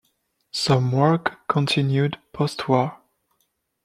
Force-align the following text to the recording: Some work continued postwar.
Some 0.51 0.91
work 0.93 1.47
continued 1.47 2.17
postwar. 2.33 3.01